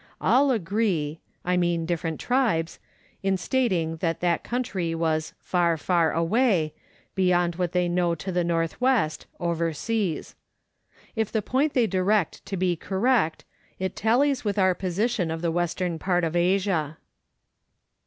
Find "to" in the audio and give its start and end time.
8.15-8.31, 12.47-12.57